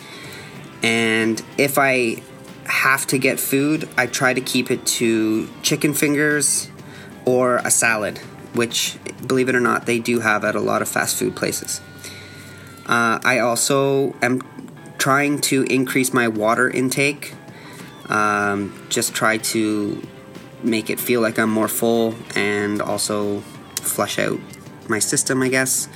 And 0.82 1.42
if 1.56 1.78
I 1.78 2.22
have 2.66 3.06
to 3.08 3.18
get 3.18 3.40
food, 3.40 3.88
I 3.96 4.06
try 4.06 4.34
to 4.34 4.40
keep 4.40 4.70
it 4.70 4.84
to 4.86 5.48
chicken 5.62 5.94
fingers 5.94 6.70
or 7.24 7.56
a 7.56 7.70
salad, 7.70 8.18
which, 8.52 8.98
believe 9.24 9.48
it 9.48 9.54
or 9.54 9.60
not, 9.60 9.86
they 9.86 9.98
do 9.98 10.20
have 10.20 10.44
at 10.44 10.54
a 10.54 10.60
lot 10.60 10.82
of 10.82 10.88
fast 10.88 11.16
food 11.16 11.34
places. 11.36 11.80
Uh, 12.86 13.18
I 13.24 13.38
also 13.38 14.14
am 14.22 14.42
trying 14.98 15.40
to 15.42 15.62
increase 15.64 16.12
my 16.12 16.28
water 16.28 16.68
intake. 16.68 17.34
Um, 18.08 18.86
just 18.88 19.14
try 19.14 19.38
to 19.38 20.02
make 20.62 20.90
it 20.90 21.00
feel 21.00 21.20
like 21.20 21.38
I'm 21.38 21.50
more 21.50 21.68
full 21.68 22.14
and 22.34 22.80
also 22.80 23.40
flush 23.80 24.18
out 24.18 24.38
my 24.88 24.98
system, 24.98 25.42
I 25.42 25.48
guess. 25.48 25.88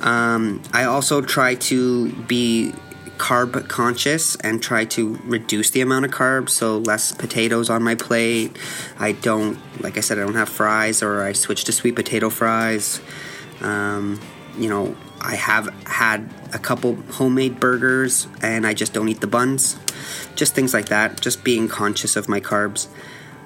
Um, 0.00 0.62
I 0.72 0.84
also 0.84 1.20
try 1.20 1.54
to 1.56 2.12
be 2.12 2.72
carb 3.18 3.68
conscious 3.68 4.36
and 4.36 4.62
try 4.62 4.84
to 4.86 5.18
reduce 5.24 5.70
the 5.70 5.80
amount 5.80 6.04
of 6.04 6.10
carbs, 6.10 6.50
so 6.50 6.78
less 6.78 7.12
potatoes 7.12 7.68
on 7.68 7.82
my 7.82 7.94
plate. 7.94 8.56
I 8.98 9.12
don't, 9.12 9.58
like 9.82 9.96
I 9.96 10.00
said, 10.00 10.18
I 10.18 10.22
don't 10.22 10.34
have 10.34 10.48
fries, 10.48 11.02
or 11.02 11.22
I 11.22 11.32
switch 11.32 11.64
to 11.64 11.72
sweet 11.72 11.96
potato 11.96 12.30
fries. 12.30 13.00
Um, 13.60 14.20
you 14.56 14.68
know, 14.68 14.96
I 15.20 15.34
have 15.34 15.66
had 15.84 16.28
a 16.52 16.58
couple 16.58 16.94
homemade 17.12 17.60
burgers 17.60 18.28
and 18.42 18.66
I 18.66 18.74
just 18.74 18.92
don't 18.92 19.08
eat 19.08 19.20
the 19.20 19.26
buns. 19.26 19.78
Just 20.34 20.54
things 20.54 20.72
like 20.72 20.86
that, 20.86 21.20
just 21.20 21.44
being 21.44 21.68
conscious 21.68 22.16
of 22.16 22.28
my 22.28 22.40
carbs. 22.40 22.86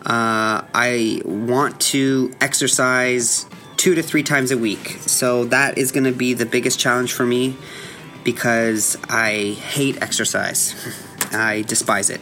Uh, 0.05 0.65
I 0.75 1.23
want 1.25 1.81
to 1.81 2.33
exercise 2.41 3.47
two 3.77 3.95
to 3.95 4.03
three 4.03 4.23
times 4.23 4.51
a 4.51 4.59
week. 4.59 4.99
So 5.01 5.45
that 5.47 5.79
is 5.79 5.93
going 5.93 6.05
to 6.05 6.13
be 6.13 6.35
the 6.35 6.47
biggest 6.47 6.79
challenge 6.79 7.13
for 7.13 7.25
me 7.25 7.57
because 8.25 8.97
I 9.09 9.57
hate 9.61 10.01
exercise. 10.03 10.75
I 11.33 11.63
despise 11.63 12.11
it. 12.11 12.21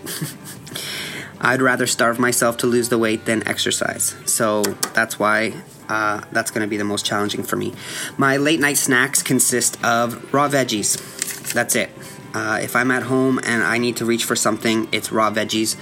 I'd 1.41 1.63
rather 1.63 1.87
starve 1.87 2.19
myself 2.19 2.59
to 2.59 2.67
lose 2.67 2.91
the 2.91 2.99
weight 2.99 3.25
than 3.25 3.47
exercise. 3.49 4.15
So 4.27 4.63
that's 4.95 5.19
why 5.19 5.55
uh, 5.89 6.23
that's 6.33 6.51
going 6.51 6.63
to 6.63 6.69
be 6.69 6.77
the 6.77 6.85
most 6.85 7.07
challenging 7.07 7.43
for 7.43 7.57
me. 7.57 7.73
My 8.19 8.37
late 8.37 8.61
night 8.61 8.77
snacks 8.77 9.23
consist 9.23 9.83
of 9.85 10.33
raw 10.35 10.49
veggies. 10.49 11.53
That's 11.53 11.75
it. 11.75 11.91
Uh, 12.35 12.61
if 12.63 12.77
I'm 12.77 12.91
at 12.91 13.05
home 13.05 13.41
and 13.43 13.63
I 13.63 13.79
need 13.79 13.97
to 13.97 14.05
reach 14.05 14.25
for 14.25 14.37
something, 14.37 14.89
it's 14.93 15.11
raw 15.11 15.31
veggies 15.31 15.77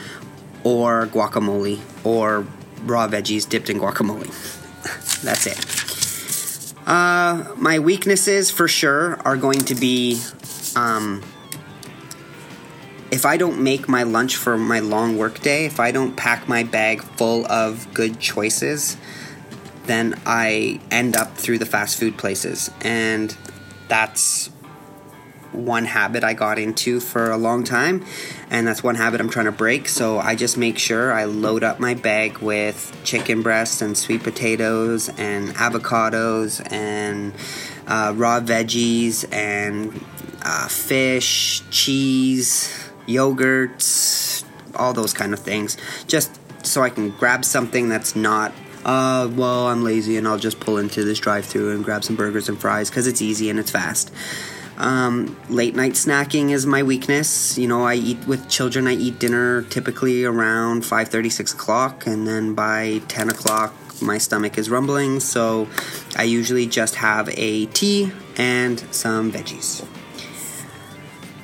or 0.65 1.07
guacamole 1.07 1.81
or 2.05 2.47
raw 2.85 3.09
veggies 3.09 3.49
dipped 3.49 3.69
in 3.69 3.79
guacamole. 3.79 4.29
That's 5.23 5.47
it. 5.47 5.88
Uh, 6.89 7.45
my 7.59 7.79
weaknesses 7.79 8.51
for 8.51 8.67
sure 8.67 9.21
are 9.27 9.37
going 9.37 9.59
to 9.59 9.75
be 9.75 10.19
um, 10.75 11.23
if 13.11 13.27
I 13.27 13.37
don't 13.37 13.63
make 13.63 13.91
my 13.91 14.05
lunch 14.05 14.37
for 14.37 14.57
my 14.57 14.81
long 14.81 15.19
work 15.19 15.41
day, 15.41 15.67
if 15.67 15.81
I 15.81 15.91
don't 15.91 16.17
pack 16.17 16.49
my 16.49 16.63
bag 16.63 17.03
full 17.03 17.45
of 17.53 17.93
good 17.93 18.19
choices, 18.19 18.97
then 19.85 20.19
I 20.25 20.81
end 20.91 21.15
up 21.15 21.37
through 21.37 21.59
the 21.59 21.67
fast 21.67 21.99
food 21.99 22.17
places. 22.17 22.71
And 22.81 23.37
that's 23.89 24.49
one 25.53 25.85
habit 25.85 26.25
I 26.25 26.35
got 26.35 26.59
into 26.59 27.01
for 27.01 27.31
a 27.31 27.37
long 27.37 27.65
time, 27.65 28.05
and 28.51 28.67
that's 28.67 28.83
one 28.83 28.95
habit 28.95 29.21
I'm 29.21 29.31
trying 29.31 29.47
to 29.47 29.53
break. 29.53 29.89
So 29.89 30.19
I 30.19 30.35
just 30.35 30.57
make 30.57 30.79
sure 30.79 31.13
I 31.13 31.25
load 31.25 31.65
up 31.65 31.81
my 31.81 31.95
bag 31.95 32.39
with 32.39 32.97
chicken 33.05 33.43
breasts 33.43 33.83
and 33.83 33.97
sweet 33.97 34.23
potatoes 34.23 35.09
and 35.11 35.49
avocados 35.51 36.61
and 36.73 37.33
uh, 37.87 38.13
raw 38.17 38.41
veggies 38.41 39.25
and 39.33 40.05
uh, 40.43 40.69
fish, 40.69 41.63
cheese, 41.71 42.91
yogurts, 43.07 44.45
all 44.75 44.93
those 44.93 45.13
kind 45.13 45.33
of 45.33 45.41
things. 45.41 45.77
Just 46.07 46.39
so 46.65 46.83
I 46.83 46.91
can 46.91 47.11
grab 47.11 47.45
something 47.45 47.89
that's 47.89 48.15
not 48.15 48.53
uh, 48.85 49.29
well, 49.35 49.67
I'm 49.67 49.83
lazy 49.85 50.17
and 50.17 50.27
I'll 50.27 50.39
just 50.39 50.61
pull 50.61 50.79
into 50.79 51.05
this 51.05 51.19
drive 51.19 51.45
through 51.45 51.75
and 51.75 51.85
grab 51.85 52.05
some 52.05 52.17
burgers 52.17 52.49
and 52.49 52.59
fries 52.59 52.89
because 52.89 53.07
it's 53.07 53.21
easy 53.21 53.51
and 53.51 53.59
it's 53.59 53.71
fast. 53.71 54.11
Um, 54.79 55.37
late 55.51 55.75
night 55.75 55.93
snacking 55.93 56.51
is 56.51 56.65
my 56.65 56.85
weakness. 56.85 57.59
You 57.59 57.67
know, 57.67 57.83
I 57.83 57.97
eat 57.97 58.27
with 58.29 58.49
children. 58.49 58.87
I 58.87 58.95
eat 58.95 59.19
dinner 59.19 59.63
typically 59.63 60.25
around 60.25 60.85
5:30, 60.85 61.31
6 61.31 61.53
o'clock, 61.53 62.07
and 62.07 62.27
then 62.27 62.55
by 62.55 63.03
10 63.09 63.29
o'clock, 63.29 63.75
my 64.01 64.19
stomach 64.19 64.57
is 64.57 64.71
rumbling. 64.71 65.19
So 65.19 65.67
I 66.17 66.23
usually 66.23 66.67
just 66.67 66.95
have 66.95 67.29
a 67.37 67.67
tea 67.67 68.13
and 68.37 68.83
some 68.93 69.33
veggies. 69.33 69.85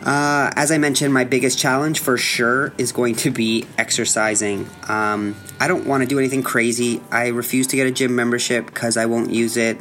Uh, 0.04 0.50
as 0.54 0.70
I 0.70 0.76
mentioned, 0.76 1.14
my 1.14 1.24
biggest 1.24 1.58
challenge 1.58 1.98
for 1.98 2.18
sure 2.18 2.74
is 2.76 2.92
going 2.92 3.14
to 3.16 3.30
be 3.30 3.64
exercising. 3.78 4.68
Um, 4.86 5.34
I 5.58 5.66
don't 5.66 5.86
want 5.86 6.02
to 6.02 6.06
do 6.06 6.18
anything 6.18 6.42
crazy. 6.42 7.00
I 7.10 7.28
refuse 7.28 7.66
to 7.68 7.76
get 7.76 7.86
a 7.86 7.90
gym 7.90 8.14
membership 8.14 8.66
because 8.66 8.98
I 8.98 9.06
won't 9.06 9.30
use 9.30 9.56
it. 9.56 9.78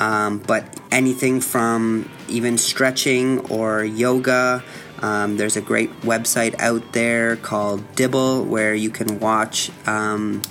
Um, 0.00 0.38
but 0.38 0.64
anything 0.90 1.40
from 1.40 2.10
even 2.28 2.58
stretching 2.58 3.40
or 3.50 3.84
yoga, 3.84 4.62
um, 5.00 5.36
there's 5.36 5.56
a 5.56 5.60
great 5.60 5.90
website 6.02 6.58
out 6.60 6.92
there 6.92 7.36
called 7.36 7.94
Dibble 7.94 8.44
where 8.44 8.74
you 8.74 8.90
can 8.90 9.20
watch 9.20 9.70
um, 9.86 10.42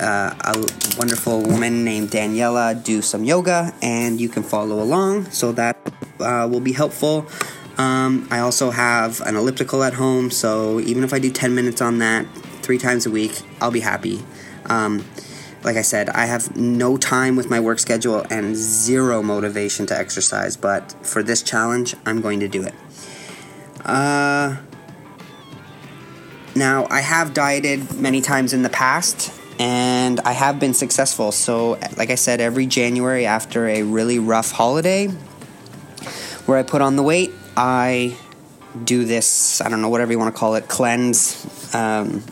uh, 0.00 0.34
a 0.40 0.98
wonderful 0.98 1.42
woman 1.42 1.84
named 1.84 2.10
Daniela 2.10 2.82
do 2.82 3.02
some 3.02 3.24
yoga 3.24 3.74
and 3.82 4.20
you 4.20 4.28
can 4.28 4.42
follow 4.42 4.82
along. 4.82 5.30
So 5.30 5.52
that 5.52 5.76
uh, 6.20 6.48
will 6.50 6.60
be 6.60 6.72
helpful. 6.72 7.26
Um, 7.78 8.28
I 8.30 8.40
also 8.40 8.70
have 8.70 9.20
an 9.22 9.36
elliptical 9.36 9.82
at 9.82 9.94
home, 9.94 10.30
so 10.30 10.78
even 10.80 11.04
if 11.04 11.14
I 11.14 11.18
do 11.18 11.30
10 11.30 11.54
minutes 11.54 11.80
on 11.80 11.98
that 11.98 12.26
three 12.60 12.78
times 12.78 13.06
a 13.06 13.10
week, 13.10 13.40
I'll 13.60 13.70
be 13.70 13.80
happy. 13.80 14.22
Like 15.64 15.76
I 15.76 15.82
said, 15.82 16.08
I 16.08 16.26
have 16.26 16.56
no 16.56 16.96
time 16.96 17.36
with 17.36 17.48
my 17.48 17.60
work 17.60 17.78
schedule 17.78 18.26
and 18.30 18.56
zero 18.56 19.22
motivation 19.22 19.86
to 19.86 19.98
exercise, 19.98 20.56
but 20.56 20.92
for 21.06 21.22
this 21.22 21.42
challenge, 21.42 21.94
I'm 22.04 22.20
going 22.20 22.40
to 22.40 22.48
do 22.48 22.64
it. 22.64 22.74
Uh, 23.84 24.56
now, 26.54 26.86
I 26.90 27.00
have 27.00 27.32
dieted 27.32 27.94
many 27.94 28.20
times 28.20 28.52
in 28.52 28.62
the 28.62 28.68
past, 28.68 29.32
and 29.58 30.20
I 30.20 30.32
have 30.32 30.58
been 30.58 30.74
successful. 30.74 31.32
So, 31.32 31.78
like 31.96 32.10
I 32.10 32.16
said, 32.16 32.40
every 32.40 32.66
January 32.66 33.24
after 33.24 33.68
a 33.68 33.82
really 33.82 34.18
rough 34.18 34.50
holiday 34.50 35.06
where 36.46 36.58
I 36.58 36.62
put 36.62 36.82
on 36.82 36.96
the 36.96 37.02
weight, 37.02 37.32
I 37.56 38.16
do 38.84 39.04
this, 39.04 39.60
I 39.60 39.68
don't 39.68 39.80
know, 39.80 39.88
whatever 39.88 40.12
you 40.12 40.18
want 40.18 40.34
to 40.34 40.38
call 40.38 40.56
it, 40.56 40.68
cleanse. 40.68 41.74
Um, 41.74 42.24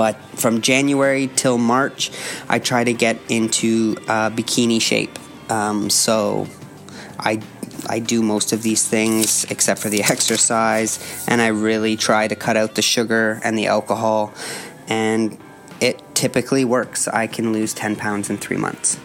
but 0.00 0.16
from 0.40 0.62
January 0.62 1.28
till 1.36 1.58
March, 1.58 2.10
I 2.48 2.58
try 2.58 2.84
to 2.84 2.94
get 2.94 3.18
into 3.28 3.96
uh, 4.08 4.30
bikini 4.30 4.80
shape. 4.80 5.18
Um, 5.50 5.90
so 5.90 6.46
I 7.18 7.42
I 7.86 7.98
do 7.98 8.22
most 8.22 8.54
of 8.54 8.62
these 8.62 8.88
things 8.88 9.44
except 9.50 9.78
for 9.78 9.90
the 9.90 10.02
exercise, 10.14 10.98
and 11.28 11.42
I 11.42 11.48
really 11.48 11.98
try 11.98 12.28
to 12.28 12.34
cut 12.34 12.56
out 12.56 12.76
the 12.76 12.80
sugar 12.80 13.42
and 13.44 13.58
the 13.58 13.66
alcohol, 13.66 14.32
and 14.88 15.36
it 15.82 16.02
typically 16.14 16.64
works. 16.64 17.06
I 17.06 17.26
can 17.26 17.52
lose 17.52 17.74
10 17.74 17.96
pounds 17.96 18.30
in 18.30 18.38
three 18.38 18.56
months. 18.56 18.98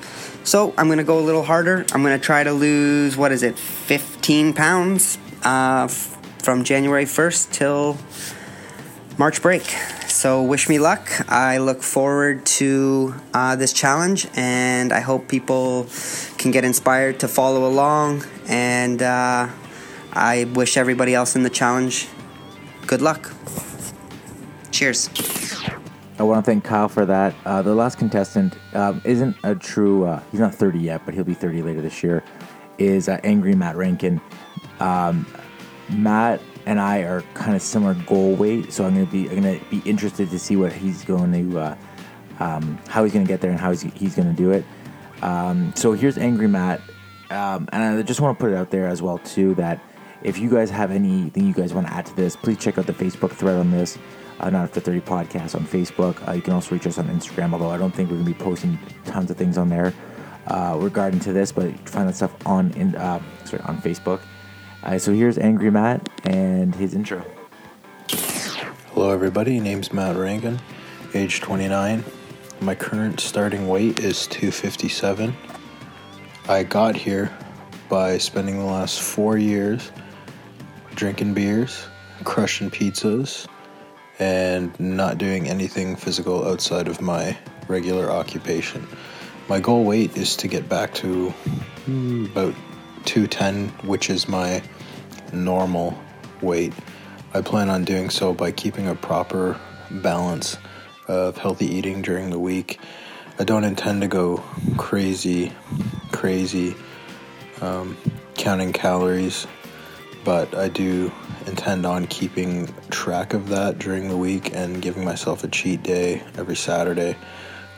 So 0.45 0.73
I'm 0.77 0.87
gonna 0.87 1.03
go 1.03 1.19
a 1.19 1.25
little 1.29 1.43
harder. 1.43 1.85
I'm 1.91 2.03
gonna 2.03 2.17
try 2.17 2.45
to 2.45 2.53
lose 2.53 3.17
what 3.17 3.33
is 3.33 3.43
it, 3.43 3.59
15 3.59 4.53
pounds 4.53 5.17
uh, 5.43 5.89
f- 5.89 6.17
from 6.41 6.63
January 6.63 7.03
1st 7.03 7.51
till 7.51 7.97
March 9.17 9.41
break. 9.41 9.63
So 10.07 10.43
wish 10.43 10.67
me 10.69 10.79
luck. 10.79 11.09
I 11.31 11.57
look 11.57 11.83
forward 11.83 12.45
to 12.57 13.15
uh, 13.33 13.55
this 13.55 13.73
challenge, 13.73 14.27
and 14.35 14.91
I 14.91 14.99
hope 14.99 15.27
people 15.27 15.87
can 16.37 16.51
get 16.51 16.65
inspired 16.65 17.19
to 17.19 17.27
follow 17.27 17.67
along. 17.67 18.23
And 18.47 19.01
uh, 19.01 19.49
I 20.13 20.45
wish 20.53 20.77
everybody 20.77 21.13
else 21.13 21.35
in 21.35 21.43
the 21.43 21.49
challenge 21.49 22.07
good 22.87 23.01
luck. 23.01 23.31
Cheers. 24.71 25.09
I 26.17 26.23
want 26.23 26.45
to 26.45 26.51
thank 26.51 26.63
Kyle 26.63 26.87
for 26.87 27.05
that. 27.05 27.35
Uh, 27.45 27.61
the 27.61 27.75
last 27.75 27.97
contestant 27.97 28.55
um, 28.73 29.01
isn't 29.03 29.35
a 29.43 29.55
true. 29.55 30.05
Uh, 30.05 30.21
he's 30.31 30.39
not 30.39 30.55
30 30.55 30.79
yet, 30.79 31.01
but 31.05 31.13
he'll 31.13 31.23
be 31.23 31.33
30 31.33 31.61
later 31.61 31.81
this 31.81 32.03
year. 32.03 32.23
Is 32.77 33.09
uh, 33.09 33.19
angry 33.23 33.55
Matt 33.55 33.75
Rankin. 33.75 34.21
Um, 34.79 35.25
Matt 35.89 36.41
and 36.65 36.79
I 36.79 36.99
are 36.99 37.21
kind 37.33 37.55
of 37.55 37.61
similar 37.61 37.93
goal 37.93 38.35
weight, 38.35 38.73
so 38.73 38.85
I'm 38.85 38.93
gonna 38.93 39.05
be 39.05 39.29
I'm 39.29 39.35
gonna 39.35 39.59
be 39.69 39.79
interested 39.85 40.29
to 40.29 40.39
see 40.39 40.55
what 40.55 40.73
he's 40.73 41.03
going 41.03 41.31
to 41.31 41.59
uh, 41.59 41.77
um, 42.39 42.77
how 42.87 43.03
he's 43.03 43.13
gonna 43.13 43.25
get 43.25 43.41
there 43.41 43.51
and 43.51 43.59
how 43.59 43.71
he's, 43.71 43.81
he's 43.81 44.15
gonna 44.15 44.33
do 44.33 44.51
it. 44.51 44.65
Um, 45.21 45.73
so 45.75 45.93
here's 45.93 46.17
angry 46.17 46.47
Matt, 46.47 46.81
um, 47.29 47.69
and 47.71 47.99
I 47.99 48.01
just 48.01 48.19
want 48.19 48.37
to 48.37 48.43
put 48.43 48.51
it 48.51 48.55
out 48.55 48.71
there 48.71 48.87
as 48.87 49.01
well 49.01 49.19
too 49.19 49.55
that 49.55 49.79
if 50.23 50.39
you 50.39 50.49
guys 50.49 50.69
have 50.71 50.91
anything 50.91 51.45
you 51.45 51.53
guys 51.53 51.73
want 51.73 51.87
to 51.87 51.93
add 51.93 52.07
to 52.07 52.15
this, 52.15 52.35
please 52.35 52.57
check 52.57 52.77
out 52.77 52.87
the 52.87 52.93
Facebook 52.93 53.31
thread 53.31 53.57
on 53.57 53.71
this. 53.71 53.97
Uh, 54.39 54.49
not 54.49 54.63
after 54.63 54.81
30 54.81 54.99
podcast 55.01 55.55
on 55.55 55.65
Facebook. 55.65 56.27
Uh, 56.27 56.33
you 56.33 56.41
can 56.41 56.51
also 56.51 56.75
reach 56.75 56.85
us 56.85 56.97
on 56.97 57.07
Instagram, 57.07 57.53
although 57.53 57.69
I 57.69 57.77
don't 57.77 57.93
think 57.95 58.09
we're 58.09 58.17
gonna 58.17 58.27
be 58.27 58.33
posting 58.33 58.77
tons 59.05 59.31
of 59.31 59.37
things 59.37 59.57
on 59.57 59.69
there 59.69 59.93
uh, 60.47 60.77
regarding 60.79 61.19
to 61.21 61.31
this, 61.31 61.51
but 61.51 61.71
find 61.87 62.09
that 62.09 62.15
stuff 62.15 62.35
on 62.45 62.71
in 62.73 62.95
uh, 62.95 63.21
sorry 63.45 63.61
on 63.63 63.81
Facebook. 63.81 64.21
Uh, 64.85 64.99
so 64.99 65.11
here's 65.11 65.39
Angry 65.39 65.71
Matt 65.71 66.07
and 66.25 66.75
his 66.75 66.93
intro. 66.93 67.25
Hello, 68.93 69.09
everybody. 69.09 69.59
Name's 69.59 69.91
Matt 69.91 70.15
Rankin, 70.15 70.59
age 71.15 71.41
29. 71.41 72.03
My 72.61 72.75
current 72.75 73.19
starting 73.19 73.67
weight 73.67 73.97
is 73.97 74.27
257. 74.27 75.35
I 76.47 76.61
got 76.61 76.95
here 76.95 77.35
by 77.89 78.19
spending 78.19 78.59
the 78.59 78.65
last 78.65 79.01
four 79.01 79.39
years 79.39 79.91
drinking 80.93 81.33
beers, 81.33 81.87
crushing 82.23 82.69
pizzas, 82.69 83.47
and 84.19 84.79
not 84.79 85.17
doing 85.17 85.49
anything 85.49 85.95
physical 85.95 86.47
outside 86.47 86.87
of 86.87 87.01
my 87.01 87.35
regular 87.67 88.11
occupation. 88.11 88.87
My 89.49 89.59
goal 89.59 89.83
weight 89.83 90.15
is 90.15 90.35
to 90.37 90.47
get 90.47 90.69
back 90.69 90.93
to 90.95 91.33
mm, 91.87 92.29
about 92.31 92.53
210, 93.05 93.69
which 93.87 94.09
is 94.11 94.27
my 94.27 94.61
normal 95.35 95.97
weight. 96.41 96.73
I 97.33 97.41
plan 97.41 97.69
on 97.69 97.83
doing 97.83 98.09
so 98.09 98.33
by 98.33 98.51
keeping 98.51 98.87
a 98.87 98.95
proper 98.95 99.59
balance 99.91 100.57
of 101.07 101.37
healthy 101.37 101.67
eating 101.67 102.01
during 102.01 102.29
the 102.29 102.39
week. 102.39 102.79
I 103.37 103.43
don't 103.43 103.65
intend 103.65 104.01
to 104.01 104.07
go 104.07 104.37
crazy, 104.77 105.51
crazy 106.11 106.75
um, 107.61 107.97
counting 108.35 108.71
calories, 108.71 109.45
but 110.23 110.55
I 110.55 110.69
do 110.69 111.11
intend 111.45 111.85
on 111.85 112.07
keeping 112.07 112.73
track 112.89 113.33
of 113.33 113.49
that 113.49 113.77
during 113.77 114.07
the 114.07 114.17
week 114.17 114.53
and 114.53 114.81
giving 114.81 115.03
myself 115.03 115.43
a 115.43 115.47
cheat 115.47 115.83
day 115.83 116.23
every 116.37 116.55
Saturday 116.55 117.15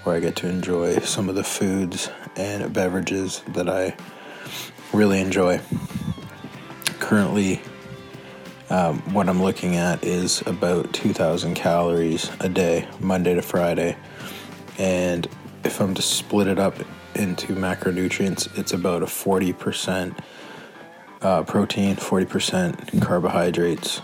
where 0.03 0.15
I 0.15 0.19
get 0.19 0.37
to 0.37 0.47
enjoy 0.47 0.99
some 0.99 1.27
of 1.27 1.35
the 1.35 1.43
foods 1.43 2.09
and 2.35 2.71
beverages 2.71 3.41
that 3.49 3.67
I 3.67 3.95
really 4.93 5.19
enjoy. 5.19 5.59
Currently, 7.07 7.61
um, 8.69 8.99
what 9.13 9.29
I'm 9.29 9.41
looking 9.41 9.77
at 9.77 10.03
is 10.03 10.45
about 10.45 10.91
2,000 10.91 11.53
calories 11.53 12.29
a 12.41 12.49
day, 12.49 12.85
Monday 12.99 13.33
to 13.33 13.41
Friday. 13.41 13.95
And 14.77 15.25
if 15.63 15.79
I'm 15.79 15.93
to 15.93 16.01
split 16.01 16.47
it 16.47 16.59
up 16.59 16.75
into 17.15 17.55
macronutrients, 17.55 18.59
it's 18.59 18.73
about 18.73 19.03
a 19.03 19.05
40% 19.05 20.19
uh, 21.21 21.43
protein, 21.43 21.95
40% 21.95 23.01
carbohydrates, 23.01 24.01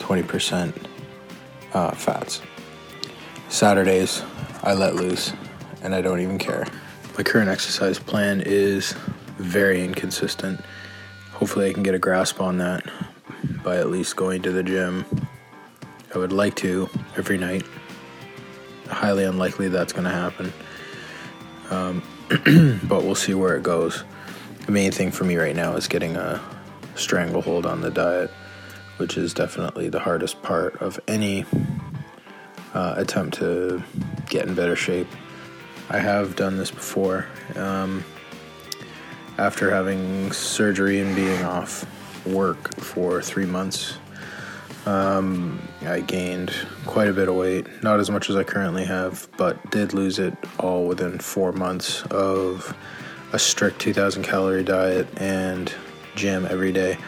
20% 0.00 0.74
uh, 1.72 1.92
fats. 1.92 2.42
Saturdays, 3.48 4.22
I 4.62 4.74
let 4.74 4.94
loose 4.94 5.32
and 5.80 5.94
I 5.94 6.02
don't 6.02 6.20
even 6.20 6.36
care. 6.36 6.66
My 7.16 7.22
current 7.22 7.48
exercise 7.48 7.98
plan 7.98 8.42
is 8.44 8.92
very 9.38 9.82
inconsistent. 9.82 10.60
Hopefully, 11.34 11.68
I 11.68 11.72
can 11.72 11.82
get 11.82 11.94
a 11.94 11.98
grasp 11.98 12.40
on 12.40 12.58
that 12.58 12.84
by 13.62 13.76
at 13.76 13.90
least 13.90 14.16
going 14.16 14.42
to 14.42 14.52
the 14.52 14.62
gym. 14.62 15.04
I 16.14 16.18
would 16.18 16.32
like 16.32 16.54
to 16.56 16.88
every 17.16 17.38
night. 17.38 17.64
Highly 18.86 19.24
unlikely 19.24 19.68
that's 19.68 19.92
going 19.92 20.04
to 20.04 20.10
happen. 20.10 20.52
Um, 21.70 22.02
but 22.88 23.02
we'll 23.02 23.14
see 23.14 23.34
where 23.34 23.56
it 23.56 23.62
goes. 23.62 24.04
The 24.66 24.72
main 24.72 24.92
thing 24.92 25.10
for 25.10 25.24
me 25.24 25.36
right 25.36 25.56
now 25.56 25.74
is 25.74 25.88
getting 25.88 26.16
a 26.16 26.40
stranglehold 26.94 27.66
on 27.66 27.80
the 27.80 27.90
diet, 27.90 28.30
which 28.98 29.16
is 29.16 29.34
definitely 29.34 29.88
the 29.88 30.00
hardest 30.00 30.40
part 30.42 30.80
of 30.80 31.00
any 31.08 31.44
uh, 32.74 32.94
attempt 32.96 33.38
to 33.38 33.82
get 34.28 34.46
in 34.46 34.54
better 34.54 34.76
shape. 34.76 35.08
I 35.90 35.98
have 35.98 36.36
done 36.36 36.56
this 36.56 36.70
before. 36.70 37.26
Um, 37.56 38.04
after 39.38 39.70
having 39.70 40.32
surgery 40.32 41.00
and 41.00 41.14
being 41.14 41.42
off 41.44 41.84
work 42.26 42.74
for 42.76 43.20
three 43.20 43.46
months. 43.46 43.98
Um, 44.86 45.66
I 45.86 46.00
gained 46.00 46.52
quite 46.84 47.08
a 47.08 47.12
bit 47.12 47.28
of 47.28 47.34
weight, 47.34 47.66
not 47.82 48.00
as 48.00 48.10
much 48.10 48.28
as 48.28 48.36
I 48.36 48.44
currently 48.44 48.84
have, 48.84 49.28
but 49.36 49.70
did 49.70 49.94
lose 49.94 50.18
it 50.18 50.36
all 50.58 50.86
within 50.86 51.18
four 51.18 51.52
months 51.52 52.02
of 52.06 52.76
a 53.32 53.38
strict 53.38 53.80
2,000 53.80 54.22
calorie 54.22 54.62
diet 54.62 55.08
and 55.16 55.72
gym 56.14 56.46
every 56.46 56.70
day. 56.70 56.98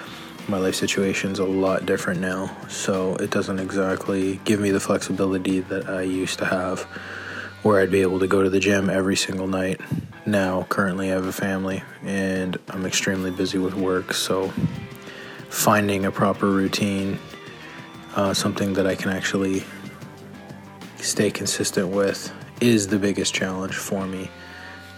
My 0.48 0.58
life 0.58 0.74
situation's 0.74 1.38
a 1.38 1.44
lot 1.44 1.86
different 1.86 2.20
now, 2.20 2.56
so 2.68 3.16
it 3.16 3.30
doesn't 3.30 3.58
exactly 3.58 4.40
give 4.44 4.60
me 4.60 4.70
the 4.70 4.80
flexibility 4.80 5.60
that 5.60 5.88
I 5.88 6.02
used 6.02 6.38
to 6.38 6.46
have, 6.46 6.86
where 7.66 7.80
I'd 7.80 7.90
be 7.90 8.02
able 8.02 8.20
to 8.20 8.28
go 8.28 8.44
to 8.44 8.48
the 8.48 8.60
gym 8.60 8.88
every 8.88 9.16
single 9.16 9.48
night. 9.48 9.80
Now, 10.24 10.66
currently, 10.68 11.10
I 11.10 11.14
have 11.14 11.26
a 11.26 11.32
family 11.32 11.82
and 12.04 12.56
I'm 12.68 12.86
extremely 12.86 13.32
busy 13.32 13.58
with 13.58 13.74
work, 13.74 14.14
so 14.14 14.52
finding 15.48 16.04
a 16.04 16.12
proper 16.12 16.46
routine, 16.46 17.18
uh, 18.14 18.34
something 18.34 18.74
that 18.74 18.86
I 18.86 18.94
can 18.94 19.10
actually 19.10 19.64
stay 20.98 21.28
consistent 21.28 21.88
with, 21.88 22.32
is 22.60 22.86
the 22.86 23.00
biggest 23.00 23.34
challenge 23.34 23.74
for 23.74 24.06
me. 24.06 24.30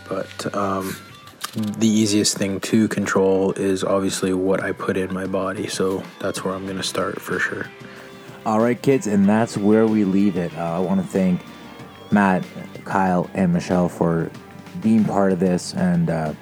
But 0.06 0.54
um, 0.54 0.94
the 1.54 1.88
easiest 1.88 2.36
thing 2.36 2.60
to 2.60 2.86
control 2.88 3.52
is 3.52 3.82
obviously 3.82 4.34
what 4.34 4.62
I 4.62 4.72
put 4.72 4.98
in 4.98 5.12
my 5.14 5.26
body. 5.26 5.68
So 5.68 6.02
that's 6.20 6.44
where 6.44 6.52
I'm 6.52 6.66
going 6.66 6.76
to 6.76 6.82
start 6.82 7.18
for 7.18 7.38
sure. 7.38 7.64
All 8.44 8.60
right, 8.60 8.80
kids, 8.80 9.06
and 9.06 9.26
that's 9.26 9.56
where 9.56 9.86
we 9.86 10.04
leave 10.04 10.36
it. 10.36 10.54
Uh, 10.54 10.76
I 10.76 10.78
want 10.80 11.00
to 11.00 11.06
thank 11.06 11.40
Matt, 12.10 12.44
Kyle, 12.84 13.28
and 13.34 13.52
Michelle 13.52 13.88
for 13.88 14.30
being 14.80 15.04
part 15.04 15.32
of 15.32 15.40
this 15.40 15.74
and 15.74 16.10
uh, 16.10 16.32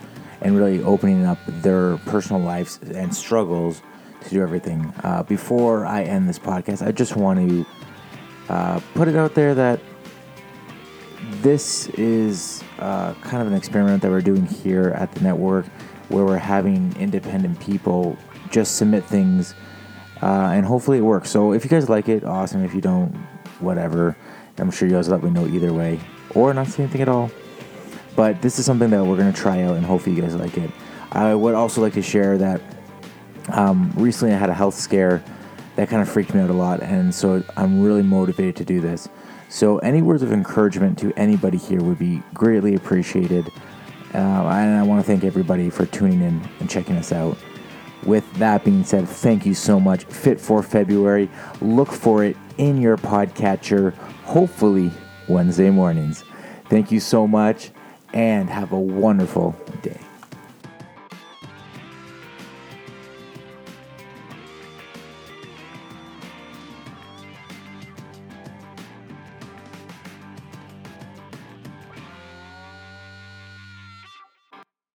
and 0.41 0.57
really 0.57 0.83
opening 0.83 1.25
up 1.25 1.39
their 1.47 1.97
personal 1.99 2.41
lives 2.41 2.79
and 2.95 3.15
struggles 3.15 3.83
to 4.23 4.31
do 4.31 4.43
everything. 4.43 4.93
Uh, 5.03 5.23
before 5.23 5.87
I 5.87 6.03
end 6.03 6.29
this 6.29 6.39
podcast, 6.39 6.87
I 6.87 6.93
just 6.93 7.17
want 7.17 7.49
to 7.49 7.67
uh, 8.49 8.81
put 8.95 9.09
it 9.09 9.17
out 9.17 9.35
there 9.35 9.55
that 9.55 9.81
this 11.41 11.89
is 11.91 12.63
uh, 12.79 13.15
kind 13.15 13.43
of 13.43 13.49
an 13.49 13.55
experiment 13.55 14.03
that 14.03 14.11
we're 14.11 14.21
doing 14.21 14.47
here 14.47 14.91
at 14.97 15.13
the 15.13 15.21
network 15.21 15.67
where 16.09 16.25
we're 16.25 16.39
having 16.39 16.95
independent 16.99 17.59
people 17.59 18.17
just 18.51 18.77
submit 18.77 19.05
things 19.05 19.55
uh, 20.23 20.51
and 20.55 20.65
hopefully 20.65 20.99
it 20.99 21.03
works. 21.03 21.31
So 21.31 21.53
if 21.53 21.65
you 21.65 21.71
guys 21.71 21.89
like 21.89 22.09
it, 22.09 22.25
awesome. 22.25 22.65
If 22.65 22.75
you 22.75 22.81
don't, 22.81 23.15
whatever. 23.61 24.17
I'm 24.59 24.71
sure 24.71 24.89
you 24.89 24.95
guys 24.95 25.09
let 25.09 25.23
me 25.23 25.31
know 25.31 25.47
either 25.47 25.73
way 25.73 26.01
or 26.35 26.53
not 26.55 26.69
say 26.69 26.85
anything 26.85 27.03
at 27.03 27.09
all. 27.09 27.31
But 28.15 28.41
this 28.41 28.59
is 28.59 28.65
something 28.65 28.91
that 28.91 29.05
we're 29.05 29.17
going 29.17 29.33
to 29.33 29.39
try 29.39 29.63
out 29.63 29.77
and 29.77 29.85
hopefully 29.85 30.17
you 30.17 30.23
guys 30.23 30.35
like 30.35 30.57
it. 30.57 30.71
I 31.13 31.35
would 31.35 31.55
also 31.55 31.81
like 31.81 31.93
to 31.95 32.03
share 32.03 32.39
that 32.39 32.61
um, 33.49 33.93
recently, 33.97 34.35
I 34.35 34.39
had 34.39 34.51
a 34.51 34.55
health 34.55 34.75
scare 34.75 35.23
that 35.77 35.89
kind 35.89 36.03
of 36.03 36.09
freaked 36.09 36.35
me 36.35 36.41
out 36.41 36.51
a 36.51 36.55
lot, 36.55 36.83
and 36.83 37.15
so 37.15 37.43
I'm 37.57 37.83
really 37.83 38.03
motivated 38.03 38.57
to 38.57 38.65
do 38.65 38.81
this. 38.81 39.09
So, 39.49 39.79
any 39.79 40.03
words 40.03 40.23
of 40.23 40.33
encouragement 40.33 40.99
to 40.99 41.13
anybody 41.17 41.59
here 41.59 41.81
would 41.83 41.99
be 41.99 42.23
greatly 42.35 42.75
appreciated. 42.75 43.51
Uh, 44.15 44.19
and 44.19 44.77
I 44.77 44.83
want 44.83 45.05
to 45.05 45.07
thank 45.07 45.25
everybody 45.25 45.71
for 45.71 45.87
tuning 45.87 46.23
in 46.23 46.41
and 46.59 46.71
checking 46.71 46.97
us 46.97 47.13
out. 47.13 47.37
With 48.05 48.31
that 48.35 48.65
being 48.65 48.85
said, 48.85 49.09
thank 49.09 49.47
you 49.47 49.55
so 49.55 49.81
much. 49.81 50.05
Fit 50.05 50.41
for 50.41 50.63
February. 50.63 51.29
Look 51.61 51.91
for 51.91 52.25
it 52.25 52.37
in 52.59 52.81
your 52.81 52.97
podcatcher, 52.97 53.95
hopefully 54.25 54.93
Wednesday 55.29 55.71
mornings. 55.71 56.25
Thank 56.69 56.93
you 56.93 57.01
so 57.01 57.27
much, 57.27 57.71
and 58.13 58.49
have 58.49 58.73
a 58.73 58.79
wonderful 58.79 59.57
day. 59.83 60.06